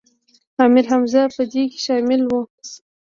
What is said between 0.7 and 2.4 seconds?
حمزه په دې کې شامل و.